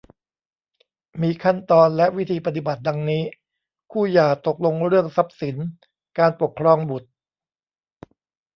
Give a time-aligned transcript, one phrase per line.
[1.21, 3.23] มีขั้นตอนและวิธีปฏิบัติ ดังนี้
[3.91, 5.57] คู่หย่าตกลงเรื่องทรัพย์สิน
[6.19, 7.09] การปกครองบุตร